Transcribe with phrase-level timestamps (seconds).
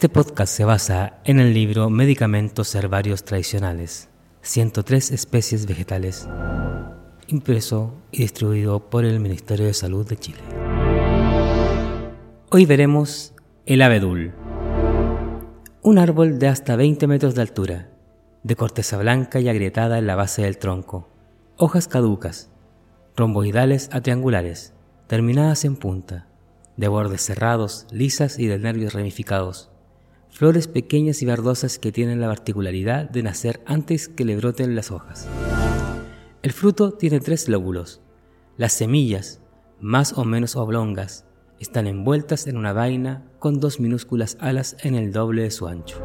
[0.00, 4.08] Este podcast se basa en el libro Medicamentos Herbarios Tradicionales,
[4.40, 6.26] 103 especies vegetales,
[7.26, 10.40] impreso y distribuido por el Ministerio de Salud de Chile.
[12.50, 13.34] Hoy veremos
[13.66, 14.32] el abedul,
[15.82, 17.90] un árbol de hasta 20 metros de altura,
[18.42, 21.10] de corteza blanca y agrietada en la base del tronco,
[21.58, 22.50] hojas caducas,
[23.16, 24.72] romboidales a triangulares,
[25.08, 26.26] terminadas en punta,
[26.78, 29.70] de bordes cerrados, lisas y de nervios ramificados,
[30.30, 34.90] flores pequeñas y verdosas que tienen la particularidad de nacer antes que le broten las
[34.90, 35.28] hojas.
[36.42, 38.00] El fruto tiene tres lóbulos.
[38.56, 39.42] Las semillas,
[39.80, 41.26] más o menos oblongas,
[41.58, 46.02] están envueltas en una vaina con dos minúsculas alas en el doble de su ancho.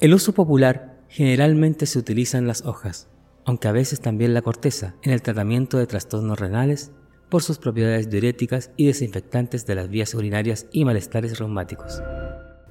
[0.00, 3.08] El uso popular generalmente se utilizan las hojas,
[3.44, 6.90] aunque a veces también la corteza, en el tratamiento de trastornos renales
[7.34, 12.00] por sus propiedades diuréticas y desinfectantes de las vías urinarias y malestares reumáticos.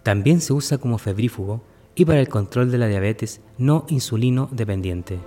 [0.04, 5.20] También se usa como febrífugo y para el control de la diabetes no insulino dependiente.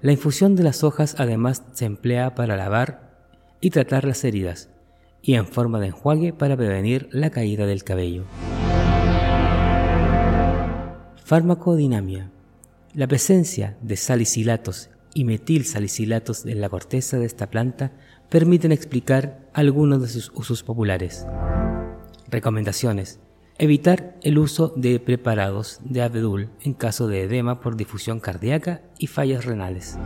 [0.00, 3.20] La infusión de las hojas además se emplea para lavar
[3.60, 4.68] y tratar las heridas
[5.22, 8.24] y en forma de enjuague para prevenir la caída del cabello.
[11.24, 12.32] Farmacodinamia.
[12.94, 17.92] La presencia de salicilatos y metilsalicilatos en la corteza de esta planta
[18.28, 21.26] permiten explicar algunos de sus usos populares.
[22.28, 23.20] Recomendaciones.
[23.58, 29.08] Evitar el uso de preparados de abedul en caso de edema por difusión cardíaca y
[29.08, 29.98] fallas renales.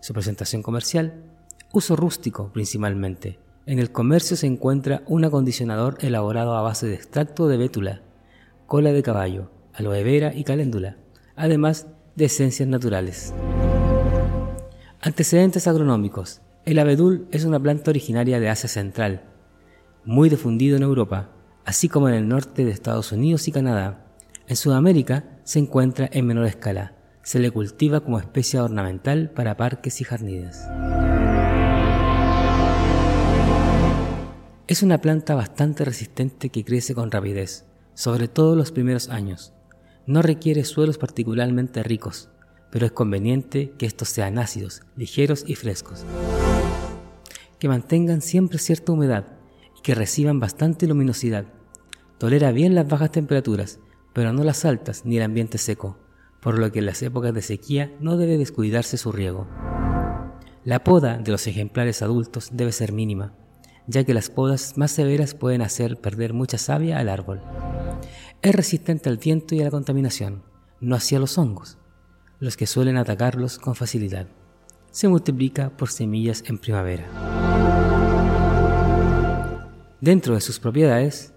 [0.00, 1.24] Su presentación comercial.
[1.72, 3.38] Uso rústico principalmente.
[3.66, 8.02] En el comercio se encuentra un acondicionador elaborado a base de extracto de bétula,
[8.66, 10.96] cola de caballo, aloe vera y caléndula,
[11.36, 13.34] además de esencias naturales.
[15.00, 16.40] Antecedentes agronómicos.
[16.64, 19.22] El abedul es una planta originaria de Asia Central,
[20.04, 21.30] muy difundido en Europa,
[21.64, 24.08] así como en el norte de Estados Unidos y Canadá.
[24.48, 26.96] En Sudamérica se encuentra en menor escala.
[27.22, 30.66] Se le cultiva como especie ornamental para parques y jardines.
[34.66, 39.52] Es una planta bastante resistente que crece con rapidez, sobre todo los primeros años.
[40.06, 42.30] No requiere suelos particularmente ricos,
[42.70, 46.04] pero es conveniente que estos sean ácidos, ligeros y frescos.
[47.58, 49.26] Que mantengan siempre cierta humedad
[49.76, 51.46] y que reciban bastante luminosidad.
[52.18, 53.80] Tolera bien las bajas temperaturas,
[54.12, 55.98] pero no las altas ni el ambiente seco,
[56.40, 59.46] por lo que en las épocas de sequía no debe descuidarse su riego.
[60.64, 63.34] La poda de los ejemplares adultos debe ser mínima,
[63.86, 67.40] ya que las podas más severas pueden hacer perder mucha savia al árbol.
[68.42, 70.42] Es resistente al viento y a la contaminación,
[70.80, 71.77] no hacia los hongos
[72.40, 74.28] los que suelen atacarlos con facilidad.
[74.90, 77.06] Se multiplica por semillas en primavera.
[80.00, 81.34] Dentro de sus propiedades,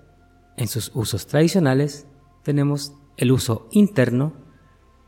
[0.57, 2.05] en sus usos tradicionales,
[2.43, 4.33] tenemos el uso interno,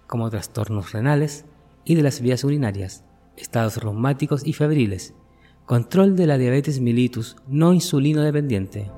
[0.07, 1.45] como trastornos renales
[1.85, 3.03] y de las vías urinarias,
[3.37, 5.13] estados reumáticos y febriles,
[5.65, 8.91] control de la diabetes mellitus no insulino dependiente.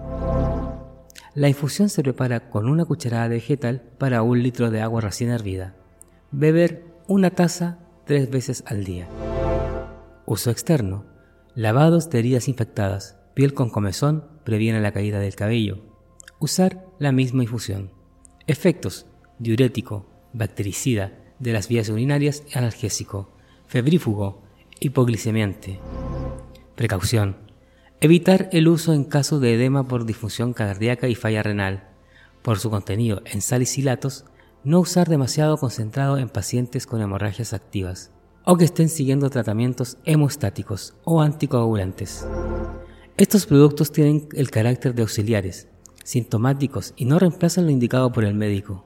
[1.34, 5.30] La infusión se prepara con una cucharada de vegetal para un litro de agua recién
[5.30, 5.76] hervida.
[6.38, 9.08] Beber una taza tres veces al día.
[10.26, 11.06] Uso externo.
[11.56, 13.18] Lavados de heridas infectadas.
[13.36, 15.78] Piel con comezón previene la caída del cabello.
[16.40, 17.92] Usar la misma infusión.
[18.48, 19.06] Efectos.
[19.40, 23.32] Diurético, bactericida de las vías urinarias, analgésico,
[23.68, 24.44] febrífugo,
[24.82, 25.80] hipoglicemiante.
[26.76, 27.38] Precaución.
[28.02, 31.92] Evitar el uso en caso de edema por difusión cardíaca y falla renal.
[32.42, 34.26] Por su contenido en salicilatos,
[34.66, 38.12] no usar demasiado concentrado en pacientes con hemorragias activas
[38.44, 42.28] o que estén siguiendo tratamientos hemostáticos o anticoagulantes.
[43.16, 45.68] Estos productos tienen el carácter de auxiliares,
[46.04, 48.86] sintomáticos y no reemplazan lo indicado por el médico.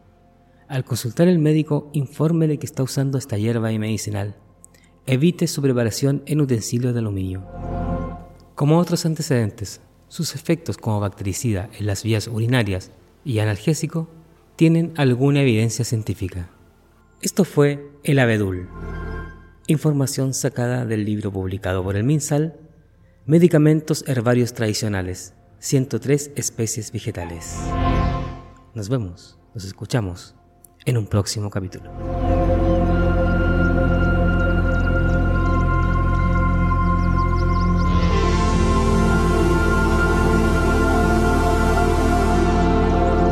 [0.67, 4.35] Al consultar el médico, infórmele que está usando esta hierba y medicinal.
[5.05, 7.45] Evite su preparación en utensilios de aluminio.
[8.53, 9.79] Como otros antecedentes,
[10.09, 12.91] sus efectos como bactericida en las vías urinarias
[13.23, 14.09] y analgésico
[14.59, 16.49] tienen alguna evidencia científica.
[17.21, 18.67] Esto fue el abedul,
[19.67, 22.59] información sacada del libro publicado por el MinSal,
[23.25, 27.55] Medicamentos Herbarios Tradicionales, 103 especies vegetales.
[28.75, 30.35] Nos vemos, nos escuchamos
[30.85, 32.28] en un próximo capítulo.